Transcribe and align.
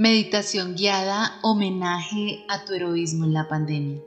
Meditación 0.00 0.76
guiada, 0.76 1.38
homenaje 1.42 2.46
a 2.48 2.64
tu 2.64 2.72
heroísmo 2.72 3.26
en 3.26 3.34
la 3.34 3.48
pandemia. 3.48 4.00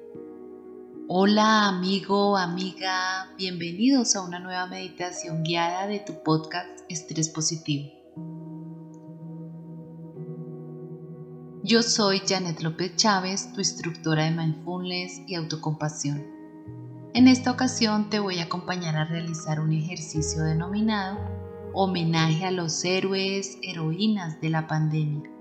Hola 1.08 1.68
amigo, 1.68 2.36
amiga, 2.36 3.32
bienvenidos 3.38 4.16
a 4.16 4.24
una 4.24 4.40
nueva 4.40 4.66
meditación 4.66 5.44
guiada 5.44 5.86
de 5.86 6.00
tu 6.00 6.24
podcast 6.24 6.80
Estrés 6.90 7.30
Positivo. 7.30 7.92
Yo 11.62 11.84
soy 11.84 12.24
Janet 12.28 12.64
López 12.64 12.96
Chávez, 12.96 13.54
tu 13.54 13.60
instructora 13.60 14.24
de 14.24 14.32
mindfulness 14.32 15.22
y 15.28 15.36
autocompasión. 15.36 16.26
En 17.14 17.28
esta 17.28 17.52
ocasión 17.52 18.10
te 18.10 18.18
voy 18.18 18.40
a 18.40 18.46
acompañar 18.46 18.96
a 18.96 19.06
realizar 19.06 19.60
un 19.60 19.72
ejercicio 19.74 20.42
denominado 20.42 21.20
Homenaje 21.72 22.46
a 22.46 22.52
los 22.52 22.84
héroes, 22.84 23.60
heroínas 23.62 24.42
de 24.42 24.50
la 24.50 24.66
pandemia 24.66 25.33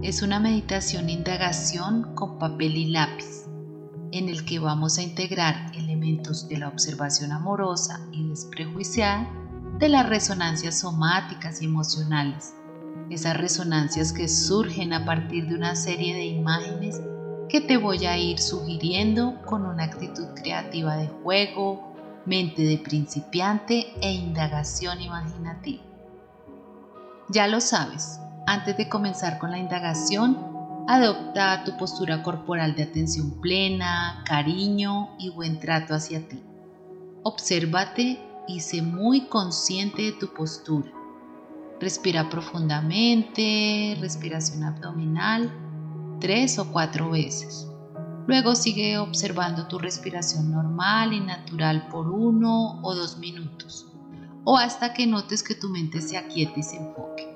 es 0.00 0.22
una 0.22 0.40
meditación 0.40 1.10
indagación 1.10 2.14
con 2.14 2.38
papel 2.38 2.76
y 2.76 2.86
lápiz, 2.86 3.46
en 4.10 4.30
el 4.30 4.44
que 4.46 4.58
vamos 4.58 4.96
a 4.96 5.02
integrar 5.02 5.70
elementos 5.76 6.48
de 6.48 6.58
la 6.58 6.68
observación 6.68 7.30
amorosa 7.30 8.00
y 8.10 8.26
desprejuiciada 8.26 9.28
de 9.78 9.90
las 9.90 10.08
resonancias 10.08 10.80
somáticas 10.80 11.60
y 11.60 11.66
emocionales, 11.66 12.54
esas 13.10 13.36
resonancias 13.36 14.12
que 14.12 14.28
surgen 14.28 14.94
a 14.94 15.04
partir 15.04 15.46
de 15.46 15.56
una 15.56 15.76
serie 15.76 16.14
de 16.14 16.24
imágenes 16.24 17.00
que 17.50 17.60
te 17.60 17.76
voy 17.76 18.06
a 18.06 18.16
ir 18.16 18.38
sugiriendo 18.38 19.42
con 19.44 19.66
una 19.66 19.84
actitud 19.84 20.28
creativa 20.34 20.96
de 20.96 21.08
juego, 21.22 21.92
mente 22.24 22.62
de 22.62 22.78
principiante 22.78 23.92
e 24.00 24.10
indagación 24.10 25.02
imaginativa. 25.02 25.82
Ya 27.28 27.46
lo 27.46 27.60
sabes, 27.60 28.21
antes 28.46 28.76
de 28.76 28.88
comenzar 28.88 29.38
con 29.38 29.50
la 29.50 29.58
indagación, 29.58 30.36
adopta 30.88 31.64
tu 31.64 31.76
postura 31.76 32.22
corporal 32.22 32.74
de 32.74 32.82
atención 32.84 33.40
plena, 33.40 34.22
cariño 34.26 35.10
y 35.18 35.30
buen 35.30 35.60
trato 35.60 35.94
hacia 35.94 36.28
ti. 36.28 36.42
Obsérvate 37.22 38.20
y 38.48 38.60
sé 38.60 38.82
muy 38.82 39.28
consciente 39.28 40.02
de 40.02 40.12
tu 40.12 40.32
postura. 40.34 40.90
Respira 41.80 42.28
profundamente, 42.28 43.96
respiración 44.00 44.64
abdominal, 44.64 45.52
tres 46.20 46.58
o 46.58 46.70
cuatro 46.72 47.10
veces. 47.10 47.68
Luego 48.26 48.54
sigue 48.54 48.98
observando 48.98 49.66
tu 49.66 49.78
respiración 49.78 50.52
normal 50.52 51.12
y 51.12 51.20
natural 51.20 51.88
por 51.88 52.08
uno 52.08 52.80
o 52.82 52.94
dos 52.94 53.18
minutos, 53.18 53.88
o 54.44 54.56
hasta 54.56 54.94
que 54.94 55.06
notes 55.06 55.42
que 55.42 55.56
tu 55.56 55.68
mente 55.68 56.00
se 56.00 56.16
aquiete 56.16 56.60
y 56.60 56.62
se 56.62 56.76
enfoque. 56.76 57.31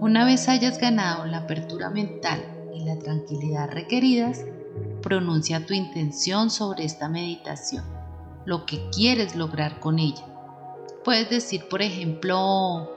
Una 0.00 0.24
vez 0.24 0.48
hayas 0.48 0.78
ganado 0.78 1.26
la 1.26 1.38
apertura 1.38 1.90
mental 1.90 2.44
y 2.74 2.84
la 2.84 2.98
tranquilidad 2.98 3.70
requeridas, 3.70 4.44
pronuncia 5.02 5.66
tu 5.66 5.74
intención 5.74 6.50
sobre 6.50 6.84
esta 6.84 7.08
meditación, 7.08 7.84
lo 8.44 8.66
que 8.66 8.88
quieres 8.90 9.36
lograr 9.36 9.80
con 9.80 9.98
ella. 9.98 10.24
Puedes 11.04 11.30
decir, 11.30 11.68
por 11.68 11.82
ejemplo, 11.82 12.90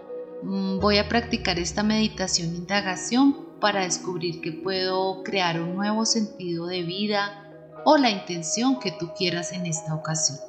mm, 0.43 0.79
voy 0.79 0.97
a 0.97 1.09
practicar 1.09 1.59
esta 1.59 1.83
meditación 1.83 2.55
indagación 2.55 3.45
para 3.59 3.81
descubrir 3.81 4.41
que 4.41 4.51
puedo 4.51 5.23
crear 5.23 5.61
un 5.61 5.75
nuevo 5.75 6.05
sentido 6.05 6.67
de 6.67 6.83
vida 6.83 7.45
o 7.83 7.97
la 7.97 8.09
intención 8.09 8.79
que 8.79 8.91
tú 8.91 9.11
quieras 9.17 9.51
en 9.53 9.65
esta 9.65 9.93
ocasión. 9.93 10.39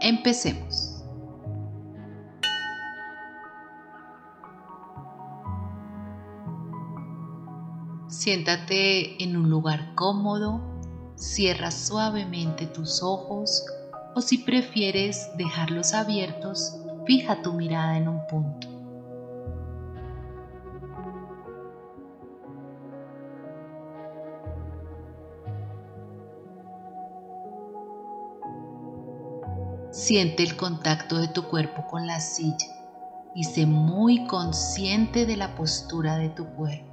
Empecemos. 0.00 0.91
Siéntate 8.22 9.20
en 9.20 9.36
un 9.36 9.50
lugar 9.50 9.96
cómodo, 9.96 10.60
cierra 11.16 11.72
suavemente 11.72 12.66
tus 12.66 13.02
ojos 13.02 13.66
o 14.14 14.20
si 14.20 14.38
prefieres 14.38 15.28
dejarlos 15.36 15.92
abiertos, 15.92 16.76
fija 17.04 17.42
tu 17.42 17.52
mirada 17.52 17.96
en 17.96 18.06
un 18.06 18.24
punto. 18.28 18.68
Siente 29.90 30.44
el 30.44 30.56
contacto 30.56 31.18
de 31.18 31.26
tu 31.26 31.48
cuerpo 31.48 31.88
con 31.88 32.06
la 32.06 32.20
silla 32.20 32.68
y 33.34 33.42
sé 33.42 33.66
muy 33.66 34.28
consciente 34.28 35.26
de 35.26 35.36
la 35.36 35.56
postura 35.56 36.18
de 36.18 36.28
tu 36.28 36.46
cuerpo. 36.54 36.91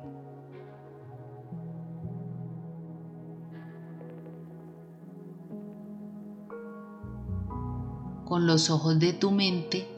Con 8.30 8.46
los 8.46 8.70
ojos 8.70 9.00
de 9.00 9.12
tu 9.12 9.32
mente, 9.32 9.90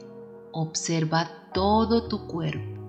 observa 0.52 1.28
todo 1.52 2.08
tu 2.08 2.26
cuerpo. 2.26 2.80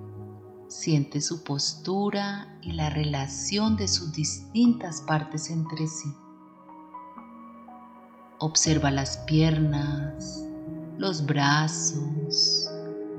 Siente 0.69 1.19
su 1.19 1.43
postura 1.43 2.57
y 2.61 2.71
la 2.71 2.89
relación 2.89 3.75
de 3.75 3.89
sus 3.89 4.13
distintas 4.13 5.01
partes 5.01 5.49
entre 5.49 5.85
sí. 5.87 6.07
Observa 8.39 8.89
las 8.89 9.17
piernas, 9.17 10.47
los 10.97 11.25
brazos, 11.25 12.69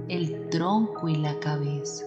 el 0.08 0.48
tronco 0.48 1.10
y 1.10 1.16
la 1.16 1.38
cabeza. 1.40 2.06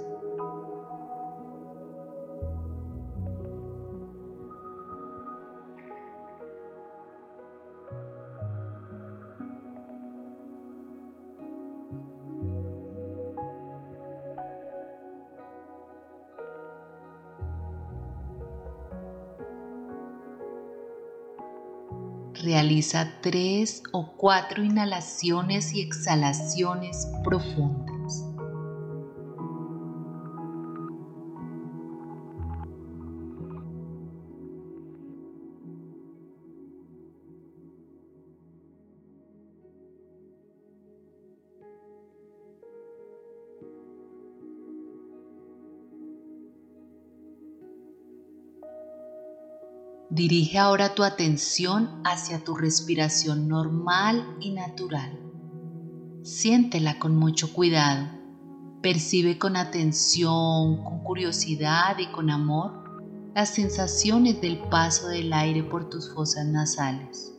Realiza 22.67 23.13
tres 23.21 23.81
o 23.93 24.17
cuatro 24.17 24.61
inhalaciones 24.61 25.73
y 25.73 25.79
exhalaciones 25.79 27.07
profundas. 27.23 27.86
Dirige 50.17 50.57
ahora 50.57 50.95
tu 50.95 51.03
atención 51.03 52.01
hacia 52.03 52.43
tu 52.43 52.55
respiración 52.55 53.47
normal 53.47 54.35
y 54.41 54.49
natural. 54.49 55.15
Siéntela 56.23 56.97
con 56.97 57.15
mucho 57.15 57.53
cuidado. 57.53 58.07
Percibe 58.81 59.37
con 59.37 59.55
atención, 59.55 60.83
con 60.83 61.03
curiosidad 61.03 61.99
y 61.99 62.07
con 62.07 62.31
amor 62.31 63.31
las 63.35 63.49
sensaciones 63.49 64.41
del 64.41 64.57
paso 64.57 65.07
del 65.07 65.31
aire 65.33 65.61
por 65.61 65.87
tus 65.87 66.11
fosas 66.11 66.47
nasales, 66.47 67.31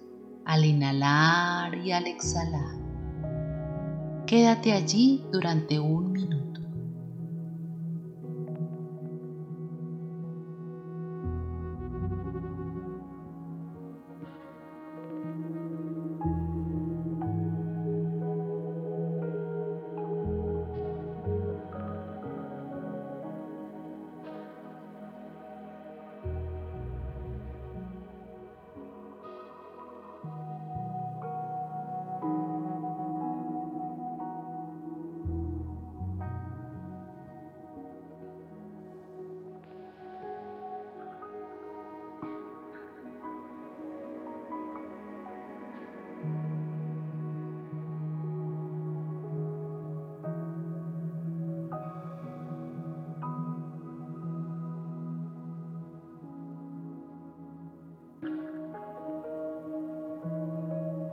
al 0.45 0.65
inhalar 0.65 1.75
y 1.85 1.91
al 1.91 2.07
exhalar. 2.07 2.77
Quédate 4.25 4.73
allí 4.73 5.25
durante 5.33 5.81
un 5.81 6.13
minuto. 6.13 6.38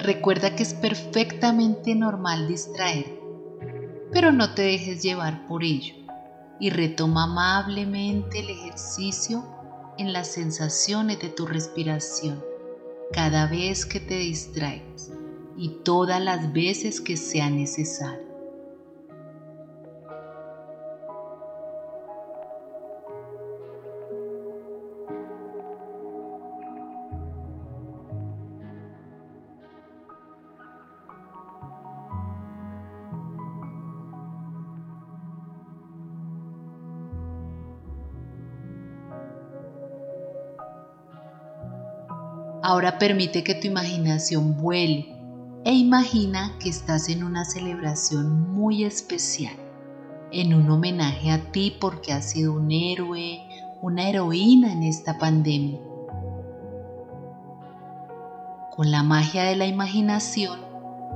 Recuerda 0.05 0.55
que 0.55 0.61
es 0.61 0.75
perfectamente 0.75 1.95
normal 1.95 2.47
distraerte, 2.47 3.19
pero 4.11 4.31
no 4.31 4.53
te 4.53 4.61
dejes 4.61 5.01
llevar 5.01 5.47
por 5.47 5.63
ello 5.63 5.95
y 6.59 6.69
retoma 6.69 7.23
amablemente 7.23 8.41
el 8.41 8.51
ejercicio 8.51 9.43
en 9.97 10.13
las 10.13 10.27
sensaciones 10.27 11.19
de 11.21 11.29
tu 11.29 11.47
respiración 11.47 12.39
cada 13.13 13.47
vez 13.47 13.87
que 13.87 13.99
te 13.99 14.19
distraigas 14.19 15.11
y 15.57 15.69
todas 15.83 16.21
las 16.21 16.53
veces 16.53 17.01
que 17.01 17.17
sea 17.17 17.49
necesario. 17.49 18.34
Ahora 42.75 42.99
permite 42.99 43.41
que 43.41 43.55
tu 43.55 43.67
imaginación 43.67 44.57
vuele 44.57 45.15
e 45.63 45.71
imagina 45.71 46.57
que 46.59 46.67
estás 46.67 47.07
en 47.07 47.23
una 47.23 47.45
celebración 47.45 48.53
muy 48.53 48.83
especial, 48.83 49.55
en 50.33 50.53
un 50.53 50.69
homenaje 50.69 51.31
a 51.31 51.53
ti 51.53 51.77
porque 51.79 52.11
has 52.11 52.31
sido 52.31 52.51
un 52.51 52.69
héroe, 52.73 53.39
una 53.81 54.09
heroína 54.09 54.73
en 54.73 54.83
esta 54.83 55.17
pandemia. 55.17 55.79
Con 58.75 58.91
la 58.91 59.03
magia 59.03 59.45
de 59.45 59.55
la 59.55 59.67
imaginación, 59.67 60.59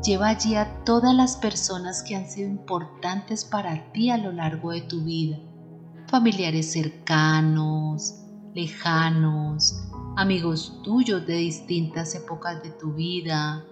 lleva 0.01 0.29
allí 0.29 0.55
a 0.55 0.85
todas 0.85 1.13
las 1.13 1.35
personas 1.35 2.03
que 2.03 2.15
han 2.15 2.29
sido 2.29 2.47
importantes 2.47 3.43
para 3.43 3.91
ti 3.91 4.11
a 4.11 4.17
lo 4.17 4.31
largo 4.31 4.71
de 4.71 4.79
tu 4.79 5.03
vida, 5.03 5.37
familiares 6.07 6.71
cercanos, 6.71 8.15
lejanos, 8.53 9.88
amigos 10.19 10.77
tuyos 10.83 11.25
de 11.25 11.35
distintas 11.35 12.13
épocas 12.13 12.61
de 12.61 12.71
tu 12.71 12.91
vida, 12.91 13.65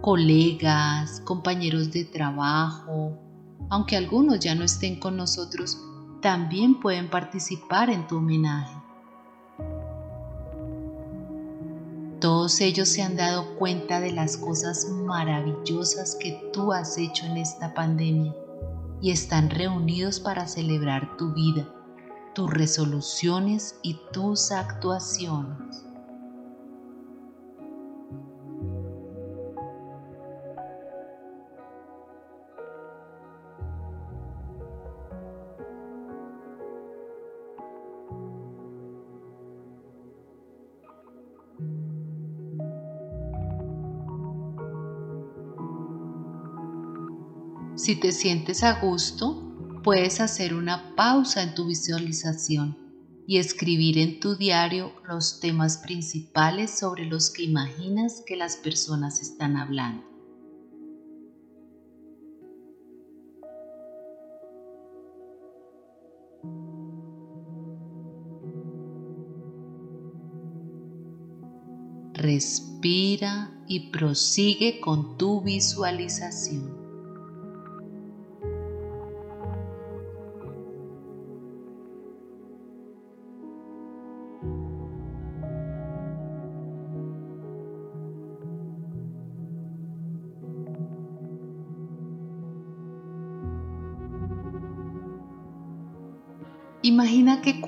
colegas, 0.00 1.20
compañeros 1.20 1.92
de 1.92 2.06
trabajo, 2.06 3.18
aunque 3.68 3.94
algunos 3.94 4.40
ya 4.40 4.54
no 4.54 4.64
estén 4.64 4.98
con 4.98 5.18
nosotros, 5.18 5.78
también 6.22 6.80
pueden 6.80 7.10
participar 7.10 7.90
en 7.90 8.06
tu 8.06 8.16
homenaje. 8.16 8.74
Todos 12.18 12.62
ellos 12.62 12.88
se 12.88 13.02
han 13.02 13.16
dado 13.16 13.54
cuenta 13.56 14.00
de 14.00 14.12
las 14.12 14.38
cosas 14.38 14.88
maravillosas 14.88 16.16
que 16.18 16.48
tú 16.50 16.72
has 16.72 16.96
hecho 16.96 17.26
en 17.26 17.36
esta 17.36 17.74
pandemia 17.74 18.34
y 19.02 19.10
están 19.10 19.50
reunidos 19.50 20.18
para 20.18 20.46
celebrar 20.46 21.18
tu 21.18 21.34
vida 21.34 21.68
tus 22.34 22.50
resoluciones 22.50 23.76
y 23.82 23.98
tus 24.12 24.50
actuaciones. 24.50 25.84
Si 47.76 47.96
te 47.96 48.12
sientes 48.12 48.64
a 48.64 48.80
gusto, 48.80 49.43
puedes 49.84 50.20
hacer 50.20 50.54
una 50.54 50.96
pausa 50.96 51.42
en 51.42 51.54
tu 51.54 51.66
visualización 51.66 52.78
y 53.26 53.36
escribir 53.36 53.98
en 53.98 54.18
tu 54.18 54.34
diario 54.34 54.92
los 55.06 55.40
temas 55.40 55.78
principales 55.78 56.70
sobre 56.70 57.04
los 57.04 57.30
que 57.30 57.44
imaginas 57.44 58.22
que 58.26 58.34
las 58.34 58.56
personas 58.56 59.20
están 59.20 59.56
hablando. 59.58 60.02
Respira 72.14 73.52
y 73.68 73.90
prosigue 73.90 74.80
con 74.80 75.18
tu 75.18 75.42
visualización. 75.42 76.83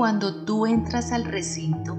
Cuando 0.07 0.45
tú 0.45 0.67
entras 0.67 1.11
al 1.11 1.25
recinto, 1.25 1.99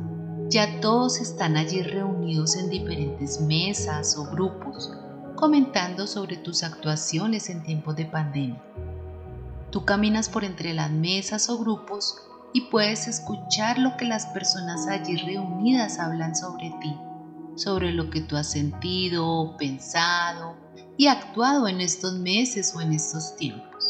ya 0.49 0.79
todos 0.79 1.19
están 1.19 1.57
allí 1.57 1.83
reunidos 1.83 2.55
en 2.55 2.69
diferentes 2.69 3.41
mesas 3.41 4.15
o 4.17 4.23
grupos, 4.23 4.93
comentando 5.35 6.07
sobre 6.07 6.37
tus 6.37 6.63
actuaciones 6.63 7.49
en 7.49 7.63
tiempos 7.63 7.97
de 7.97 8.05
pandemia. 8.05 8.63
Tú 9.71 9.83
caminas 9.83 10.29
por 10.29 10.45
entre 10.45 10.73
las 10.73 10.89
mesas 10.89 11.49
o 11.49 11.57
grupos 11.57 12.15
y 12.53 12.69
puedes 12.71 13.09
escuchar 13.09 13.77
lo 13.77 13.97
que 13.97 14.05
las 14.05 14.25
personas 14.27 14.87
allí 14.87 15.17
reunidas 15.17 15.99
hablan 15.99 16.33
sobre 16.33 16.73
ti, 16.79 16.95
sobre 17.57 17.91
lo 17.91 18.09
que 18.09 18.21
tú 18.21 18.37
has 18.37 18.49
sentido, 18.49 19.57
pensado 19.57 20.55
y 20.95 21.07
actuado 21.07 21.67
en 21.67 21.81
estos 21.81 22.13
meses 22.13 22.73
o 22.73 22.79
en 22.79 22.93
estos 22.93 23.35
tiempos. 23.35 23.86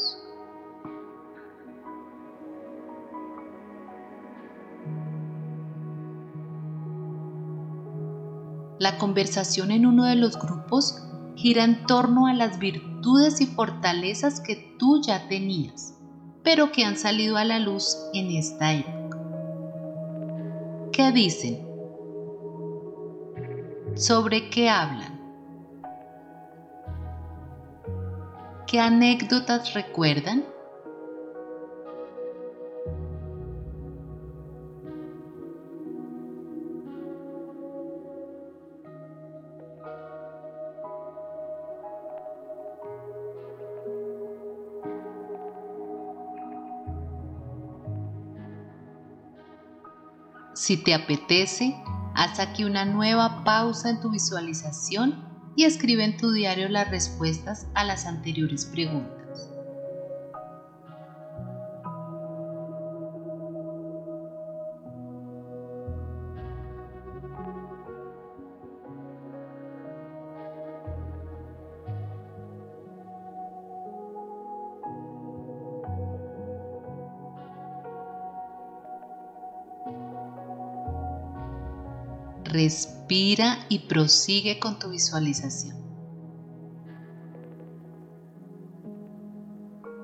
La 8.79 8.97
conversación 8.97 9.71
en 9.71 9.85
uno 9.85 10.05
de 10.05 10.15
los 10.15 10.37
grupos 10.37 11.03
gira 11.35 11.63
en 11.63 11.85
torno 11.85 12.27
a 12.27 12.33
las 12.33 12.59
virtudes 12.59 13.41
y 13.41 13.47
fortalezas 13.47 14.39
que 14.39 14.75
tú 14.77 15.01
ya 15.01 15.27
tenías, 15.27 15.95
pero 16.43 16.71
que 16.71 16.83
han 16.83 16.97
salido 16.97 17.37
a 17.37 17.43
la 17.43 17.59
luz 17.59 17.97
en 18.13 18.31
esta 18.31 18.73
época. 18.73 19.17
¿Qué 20.91 21.11
dicen? 21.11 21.67
¿Sobre 23.95 24.49
qué 24.49 24.69
hablan? 24.69 25.19
¿Qué 28.67 28.79
anécdotas 28.79 29.73
recuerdan? 29.73 30.43
Si 50.67 50.75
te 50.75 50.93
apetece, 50.93 51.81
haz 52.13 52.41
aquí 52.41 52.65
una 52.65 52.83
nueva 52.83 53.45
pausa 53.45 53.89
en 53.89 54.01
tu 54.01 54.09
visualización 54.09 55.23
y 55.55 55.63
escribe 55.63 56.03
en 56.03 56.17
tu 56.17 56.33
diario 56.33 56.67
las 56.67 56.91
respuestas 56.91 57.67
a 57.73 57.85
las 57.85 58.05
anteriores 58.05 58.65
preguntas. 58.65 59.16
Respira 82.47 83.65
y 83.69 83.79
prosigue 83.79 84.59
con 84.59 84.79
tu 84.79 84.89
visualización. 84.89 85.77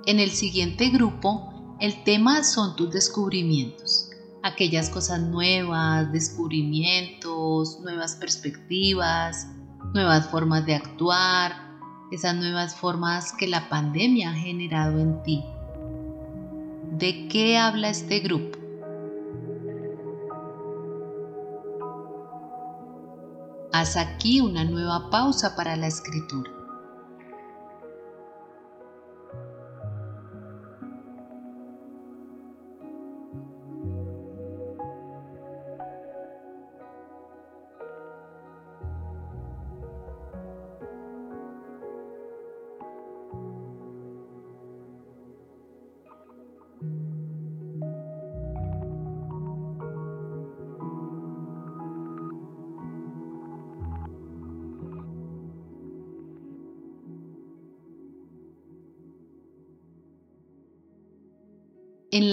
En 0.06 0.20
el 0.20 0.32
siguiente 0.32 0.90
grupo, 0.90 1.78
el 1.80 2.04
tema 2.04 2.44
son 2.44 2.76
tus 2.76 2.92
descubrimientos, 2.92 4.10
aquellas 4.44 4.90
cosas 4.90 5.22
nuevas, 5.22 6.12
descubrimientos, 6.12 7.80
nuevas 7.82 8.16
perspectivas, 8.16 9.48
nuevas 9.94 10.30
formas 10.30 10.66
de 10.66 10.76
actuar, 10.76 11.54
esas 12.12 12.36
nuevas 12.36 12.76
formas 12.76 13.34
que 13.34 13.48
la 13.48 13.70
pandemia 13.70 14.32
ha 14.32 14.36
generado 14.36 15.00
en 15.00 15.24
ti. 15.24 15.44
¿De 16.92 17.28
qué 17.28 17.58
habla 17.58 17.90
este 17.90 18.20
grupo? 18.20 18.63
Haz 23.84 23.98
aquí 23.98 24.40
una 24.40 24.64
nueva 24.64 25.10
pausa 25.10 25.58
para 25.58 25.76
la 25.76 25.88
escritura. 25.88 26.50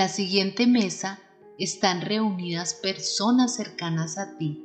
La 0.00 0.09
siguiente 0.09 0.66
mesa 0.66 1.21
están 1.59 2.00
reunidas 2.00 2.73
personas 2.73 3.54
cercanas 3.54 4.16
a 4.16 4.38
ti, 4.38 4.64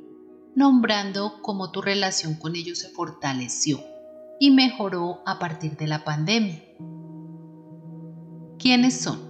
nombrando 0.54 1.42
cómo 1.42 1.70
tu 1.72 1.82
relación 1.82 2.36
con 2.36 2.56
ellos 2.56 2.78
se 2.78 2.88
fortaleció 2.88 3.78
y 4.40 4.50
mejoró 4.50 5.20
a 5.26 5.38
partir 5.38 5.76
de 5.76 5.88
la 5.88 6.04
pandemia. 6.04 6.62
¿Quiénes 8.58 8.98
son? 8.98 9.20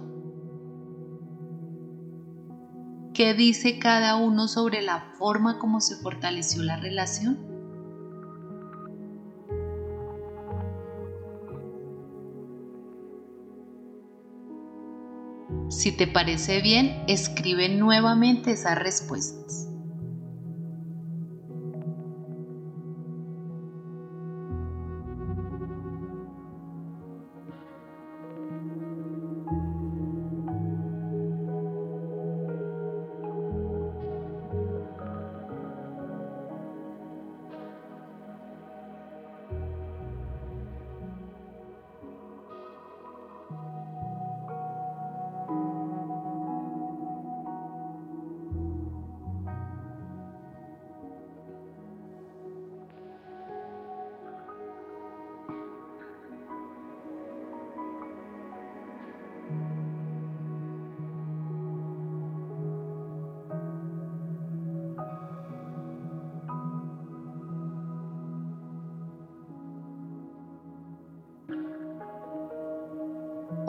¿Qué 3.13 3.33
dice 3.33 3.77
cada 3.77 4.15
uno 4.15 4.47
sobre 4.47 4.81
la 4.81 5.11
forma 5.19 5.59
como 5.59 5.81
se 5.81 5.97
fortaleció 5.97 6.63
la 6.63 6.77
relación? 6.77 7.56
Si 15.69 15.91
te 15.91 16.07
parece 16.07 16.61
bien, 16.61 17.03
escribe 17.07 17.67
nuevamente 17.67 18.51
esas 18.51 18.77
respuestas. 18.77 19.67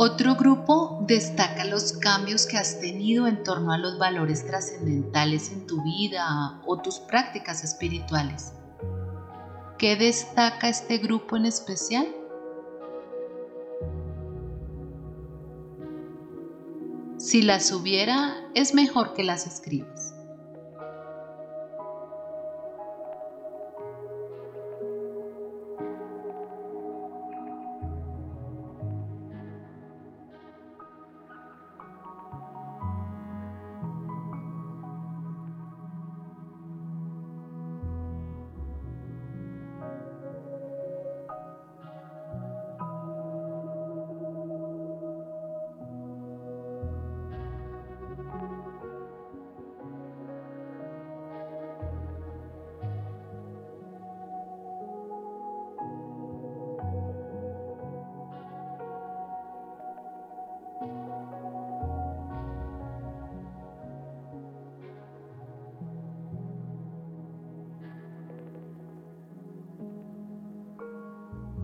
Otro 0.00 0.36
grupo 0.36 1.02
destaca 1.08 1.64
los 1.64 1.92
cambios 1.94 2.46
que 2.46 2.56
has 2.56 2.78
tenido 2.78 3.26
en 3.26 3.42
torno 3.42 3.72
a 3.72 3.78
los 3.78 3.98
valores 3.98 4.46
trascendentales 4.46 5.50
en 5.50 5.66
tu 5.66 5.82
vida 5.82 6.62
o 6.66 6.80
tus 6.80 7.00
prácticas 7.00 7.64
espirituales. 7.64 8.52
¿Qué 9.76 9.96
destaca 9.96 10.68
este 10.68 10.98
grupo 10.98 11.36
en 11.36 11.46
especial? 11.46 12.06
Si 17.16 17.42
las 17.42 17.72
hubiera, 17.72 18.36
es 18.54 18.74
mejor 18.74 19.14
que 19.14 19.24
las 19.24 19.48
escribas. 19.48 20.07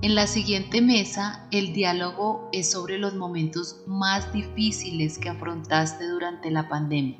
En 0.05 0.15
la 0.15 0.27
siguiente 0.27 0.83
mesa, 0.83 1.49
el 1.51 1.73
diálogo 1.73 2.51
es 2.53 2.71
sobre 2.71 2.99
los 2.99 3.15
momentos 3.15 3.81
más 3.87 4.31
difíciles 4.35 5.17
que 5.17 5.31
afrontaste 5.31 6.07
durante 6.07 6.51
la 6.51 6.69
pandemia. 6.69 7.19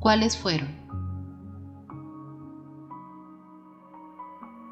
¿Cuáles 0.00 0.36
fueron? 0.36 0.76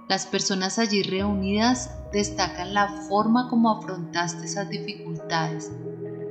Las 0.09 0.27
personas 0.27 0.81
allí 0.81 1.05
reunidas 1.05 1.93
destacan 2.13 2.75
la 2.75 2.89
forma 2.89 3.49
como 3.49 3.71
afrontaste 3.71 4.45
esas 4.45 4.69
dificultades 4.69 5.71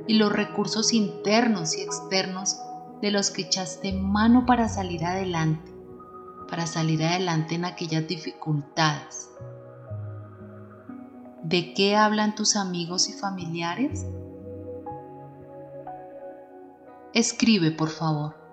y 0.06 0.18
los 0.18 0.30
recursos 0.30 0.92
internos 0.92 1.74
y 1.78 1.80
externos 1.80 2.58
de 3.00 3.12
los 3.12 3.30
que 3.30 3.40
echaste 3.40 3.94
mano 3.94 4.44
para 4.44 4.68
salir 4.68 5.06
adelante, 5.06 5.72
para 6.50 6.66
salir 6.66 7.02
adelante 7.02 7.54
en 7.54 7.64
aquellas 7.64 8.06
dificultades. 8.06 9.30
¿De 11.48 11.74
qué 11.74 11.94
hablan 11.94 12.34
tus 12.34 12.56
amigos 12.56 13.08
y 13.08 13.12
familiares? 13.12 14.04
Escribe, 17.14 17.70
por 17.70 17.88
favor. 17.88 18.45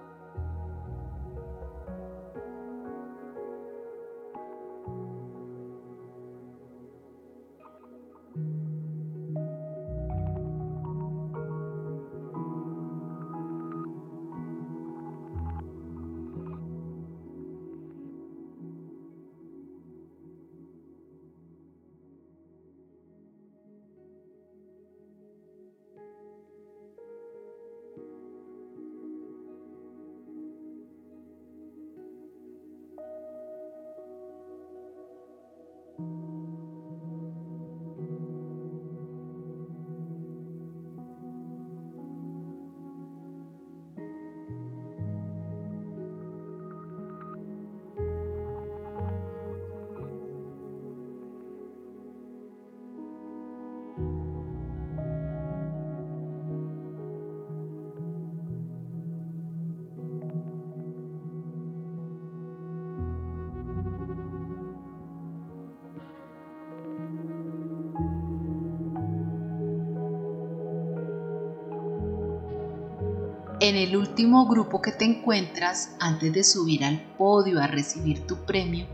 En 73.63 73.77
el 73.77 73.95
último 73.95 74.45
grupo 74.45 74.81
que 74.81 74.91
te 74.91 75.05
encuentras 75.05 75.95
antes 76.01 76.33
de 76.33 76.43
subir 76.43 76.83
al 76.83 76.99
podio 77.17 77.61
a 77.61 77.67
recibir 77.67 78.27
tu 78.27 78.43
premio, 78.45 78.85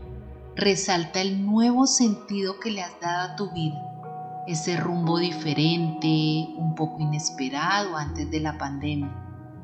resalta 0.54 1.20
el 1.20 1.44
nuevo 1.44 1.88
sentido 1.88 2.60
que 2.60 2.70
le 2.70 2.80
has 2.80 3.00
dado 3.00 3.32
a 3.32 3.34
tu 3.34 3.50
vida, 3.50 3.82
ese 4.46 4.76
rumbo 4.76 5.18
diferente, 5.18 6.06
un 6.56 6.76
poco 6.76 7.00
inesperado 7.00 7.96
antes 7.96 8.30
de 8.30 8.38
la 8.38 8.58
pandemia, 8.58 9.10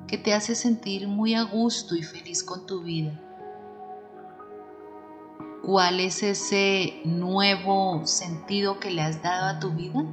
que 0.08 0.18
te 0.18 0.34
hace 0.34 0.56
sentir 0.56 1.06
muy 1.06 1.34
a 1.34 1.44
gusto 1.44 1.94
y 1.94 2.02
feliz 2.02 2.42
con 2.42 2.66
tu 2.66 2.82
vida. 2.82 3.12
¿Cuál 5.64 6.00
es 6.00 6.24
ese 6.24 6.94
nuevo 7.04 8.04
sentido 8.08 8.80
que 8.80 8.90
le 8.90 9.02
has 9.02 9.22
dado 9.22 9.56
a 9.56 9.60
tu 9.60 9.70
vida? 9.70 10.04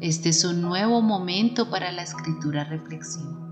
Este 0.00 0.30
es 0.30 0.44
un 0.44 0.62
nuevo 0.62 1.02
momento 1.02 1.68
para 1.68 1.92
la 1.92 2.02
escritura 2.02 2.64
reflexiva. 2.64 3.50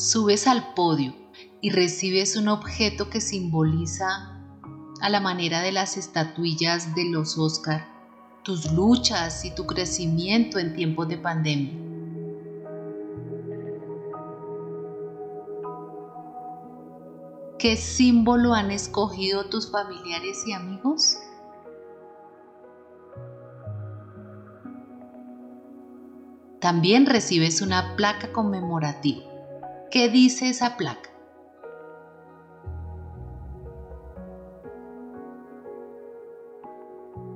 Subes 0.00 0.46
al 0.46 0.72
podio 0.72 1.14
y 1.60 1.68
recibes 1.68 2.34
un 2.36 2.48
objeto 2.48 3.10
que 3.10 3.20
simboliza 3.20 4.40
a 5.02 5.10
la 5.10 5.20
manera 5.20 5.60
de 5.60 5.72
las 5.72 5.98
estatuillas 5.98 6.94
de 6.94 7.04
los 7.10 7.36
Oscar 7.36 7.86
tus 8.42 8.72
luchas 8.72 9.44
y 9.44 9.54
tu 9.54 9.66
crecimiento 9.66 10.58
en 10.58 10.74
tiempos 10.74 11.06
de 11.08 11.18
pandemia. 11.18 11.74
¿Qué 17.58 17.76
símbolo 17.76 18.54
han 18.54 18.70
escogido 18.70 19.50
tus 19.50 19.70
familiares 19.70 20.46
y 20.46 20.54
amigos? 20.54 21.18
También 26.58 27.04
recibes 27.04 27.60
una 27.60 27.96
placa 27.96 28.32
conmemorativa. 28.32 29.29
¿Qué 29.90 30.08
dice 30.08 30.48
esa 30.48 30.76
placa? 30.76 31.10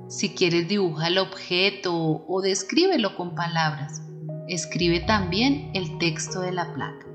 Si 0.07 0.37
quieres 0.37 0.69
dibuja 0.69 1.09
el 1.09 1.19
objeto 1.19 2.25
o 2.29 2.41
descríbelo 2.41 3.17
con 3.17 3.35
palabras. 3.35 4.03
Escribe 4.47 5.01
también 5.01 5.73
el 5.75 5.99
texto 5.99 6.41
de 6.43 6.53
la 6.53 6.73
placa. 6.75 7.14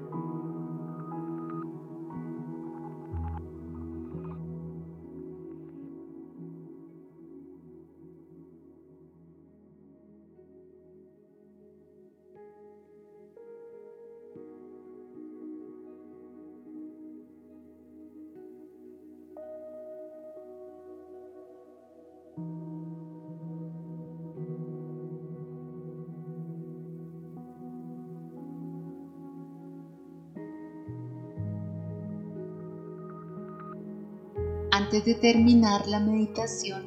Antes 34.92 35.06
de 35.06 35.14
terminar 35.14 35.88
la 35.88 36.00
meditación, 36.00 36.82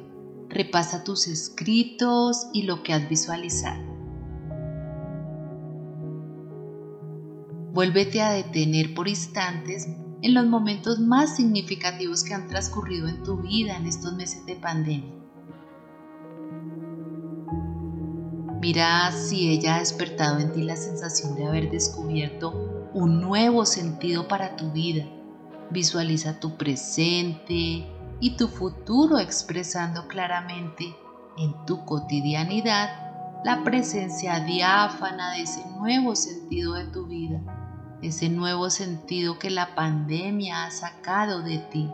repasa 0.49 1.05
tus 1.05 1.25
escritos 1.25 2.47
y 2.51 2.63
lo 2.63 2.83
que 2.83 2.91
has 2.91 3.07
visualizado. 3.07 3.81
Vuélvete 7.71 8.21
a 8.21 8.33
detener 8.33 8.93
por 8.93 9.07
instantes 9.07 9.87
en 10.21 10.33
los 10.33 10.45
momentos 10.45 10.99
más 10.99 11.37
significativos 11.37 12.25
que 12.25 12.33
han 12.33 12.49
transcurrido 12.49 13.07
en 13.07 13.23
tu 13.23 13.37
vida 13.37 13.77
en 13.77 13.85
estos 13.85 14.13
meses 14.15 14.45
de 14.47 14.55
pandemia. 14.55 15.13
Mira 18.59 19.13
si 19.13 19.47
ella 19.47 19.77
ha 19.77 19.79
despertado 19.79 20.39
en 20.39 20.51
ti 20.51 20.63
la 20.63 20.75
sensación 20.75 21.35
de 21.35 21.45
haber 21.45 21.71
descubierto 21.71 22.89
un 22.93 23.21
nuevo 23.21 23.65
sentido 23.65 24.27
para 24.27 24.57
tu 24.57 24.73
vida 24.73 25.07
Visualiza 25.73 26.39
tu 26.39 26.55
presente 26.55 27.87
y 28.23 28.37
tu 28.37 28.47
futuro 28.47 29.19
expresando 29.19 30.07
claramente 30.07 30.95
en 31.37 31.65
tu 31.65 31.83
cotidianidad 31.83 32.89
la 33.43 33.65
presencia 33.65 34.39
diáfana 34.39 35.33
de 35.33 35.41
ese 35.41 35.65
nuevo 35.71 36.15
sentido 36.15 36.75
de 36.75 36.85
tu 36.85 37.05
vida, 37.05 37.41
ese 38.01 38.29
nuevo 38.29 38.69
sentido 38.69 39.37
que 39.39 39.49
la 39.49 39.75
pandemia 39.75 40.63
ha 40.63 40.71
sacado 40.71 41.41
de 41.41 41.57
ti. 41.57 41.91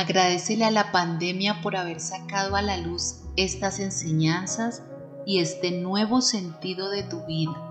Agradecele 0.00 0.64
a 0.64 0.70
la 0.70 0.92
pandemia 0.92 1.60
por 1.60 1.76
haber 1.76 2.00
sacado 2.00 2.56
a 2.56 2.62
la 2.62 2.78
luz 2.78 3.16
estas 3.36 3.80
enseñanzas 3.80 4.82
y 5.26 5.40
este 5.40 5.72
nuevo 5.72 6.22
sentido 6.22 6.88
de 6.88 7.02
tu 7.02 7.26
vida. 7.26 7.69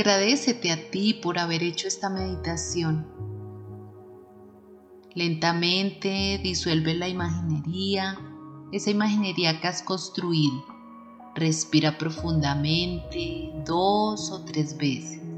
Agradecete 0.00 0.72
a 0.72 0.90
ti 0.90 1.12
por 1.12 1.38
haber 1.38 1.62
hecho 1.62 1.86
esta 1.86 2.08
meditación. 2.08 3.06
Lentamente 5.14 6.40
disuelve 6.42 6.94
la 6.94 7.06
imaginería, 7.06 8.18
esa 8.72 8.90
imaginería 8.90 9.60
que 9.60 9.68
has 9.68 9.82
construido. 9.82 10.64
Respira 11.34 11.98
profundamente 11.98 13.52
dos 13.66 14.30
o 14.30 14.42
tres 14.46 14.74
veces. 14.78 15.29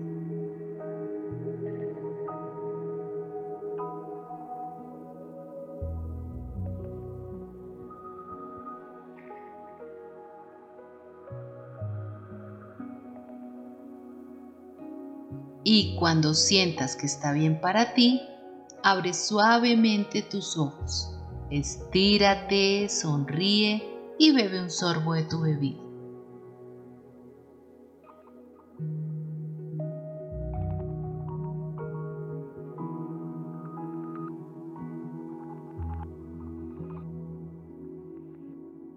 Cuando 16.03 16.35
sientas 16.35 16.97
que 16.97 17.07
está 17.07 17.33
bien 17.33 17.61
para 17.61 17.95
ti, 17.95 18.23
abre 18.83 19.15
suavemente 19.15 20.23
tus 20.23 20.59
ojos, 20.59 21.17
estírate, 21.49 22.88
sonríe 22.88 23.85
y 24.19 24.33
bebe 24.33 24.61
un 24.61 24.69
sorbo 24.69 25.15
de 25.15 25.23
tu 25.23 25.43
bebida. 25.43 25.81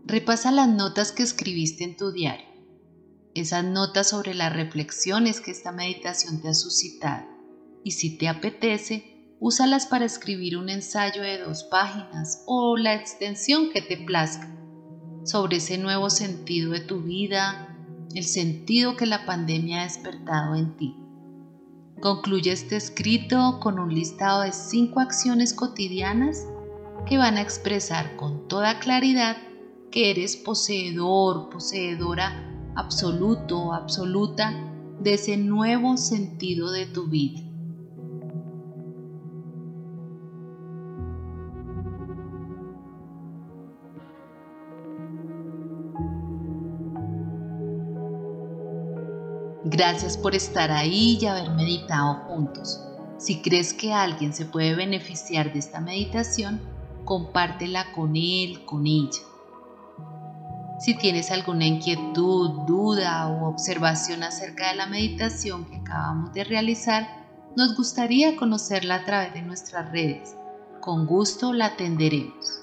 Repasa 0.08 0.50
las 0.50 0.70
notas 0.70 1.12
que 1.12 1.22
escribiste 1.22 1.84
en 1.84 1.98
tu 1.98 2.12
diario 2.12 2.55
esas 3.36 3.64
notas 3.64 4.10
sobre 4.10 4.34
las 4.34 4.52
reflexiones 4.54 5.42
que 5.42 5.52
esta 5.52 5.72
meditación 5.72 6.42
te 6.42 6.48
ha 6.48 6.54
suscitado 6.54 7.36
y 7.86 7.92
si 7.92 8.18
te 8.18 8.28
apetece, 8.28 9.36
úsalas 9.40 9.86
para 9.86 10.06
escribir 10.06 10.58
un 10.58 10.70
ensayo 10.70 11.22
de 11.22 11.38
dos 11.38 11.64
páginas 11.66 12.44
o 12.48 12.78
la 12.78 12.96
extensión 12.96 13.70
que 13.72 13.82
te 13.82 13.98
plazca 13.98 14.52
sobre 15.24 15.58
ese 15.58 15.78
nuevo 15.78 16.10
sentido 16.10 16.72
de 16.72 16.80
tu 16.80 17.02
vida, 17.02 17.78
el 18.16 18.24
sentido 18.24 18.96
que 18.96 19.06
la 19.06 19.26
pandemia 19.26 19.82
ha 19.82 19.84
despertado 19.84 20.56
en 20.56 20.76
ti. 20.78 20.96
Concluye 22.02 22.52
este 22.52 22.76
escrito 22.76 23.60
con 23.62 23.78
un 23.78 23.94
listado 23.94 24.42
de 24.42 24.52
cinco 24.52 25.00
acciones 25.00 25.54
cotidianas 25.54 26.48
que 27.06 27.18
van 27.18 27.38
a 27.38 27.42
expresar 27.42 28.16
con 28.16 28.48
toda 28.48 28.80
claridad 28.80 29.38
que 29.92 30.10
eres 30.10 30.36
poseedor, 30.38 31.50
poseedora 31.50 32.45
absoluto 32.76 33.74
absoluta 33.74 34.54
de 35.00 35.14
ese 35.14 35.38
nuevo 35.38 35.98
sentido 35.98 36.72
de 36.72 36.86
tu 36.86 37.08
vida. 37.08 37.42
Gracias 49.68 50.18
por 50.18 50.36
estar 50.36 50.72
ahí 50.72 51.18
y 51.20 51.26
haber 51.26 51.50
meditado 51.52 52.14
juntos. 52.28 52.80
Si 53.18 53.42
crees 53.42 53.74
que 53.74 53.94
alguien 53.94 54.34
se 54.34 54.46
puede 54.46 54.76
beneficiar 54.76 55.52
de 55.52 55.60
esta 55.60 55.82
meditación, 55.82 56.62
compártela 57.04 57.92
con 57.94 58.16
él, 58.16 58.64
con 58.66 58.86
ella. 58.86 59.22
Si 60.78 60.94
tienes 60.94 61.32
alguna 61.32 61.66
inquietud, 61.66 62.66
duda 62.68 63.28
o 63.30 63.48
observación 63.48 64.24
acerca 64.24 64.70
de 64.70 64.76
la 64.76 64.88
meditación 64.88 65.66
que 65.66 65.78
acabamos 65.78 66.34
de 66.34 66.44
realizar, 66.44 67.26
nos 67.56 67.78
gustaría 67.78 68.36
conocerla 68.36 68.96
a 68.96 69.06
través 69.06 69.34
de 69.34 69.42
nuestras 69.42 69.90
redes. 69.92 70.36
Con 70.82 71.06
gusto 71.06 71.54
la 71.54 71.68
atenderemos. 71.68 72.62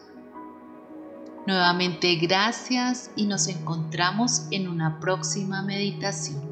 Nuevamente 1.46 2.14
gracias 2.16 3.10
y 3.16 3.26
nos 3.26 3.48
encontramos 3.48 4.46
en 4.50 4.68
una 4.68 5.00
próxima 5.00 5.62
meditación. 5.62 6.51